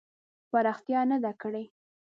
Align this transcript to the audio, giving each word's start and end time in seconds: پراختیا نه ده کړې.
پراختیا 0.51 1.01
نه 1.11 1.17
ده 1.23 1.31
کړې. 1.41 1.63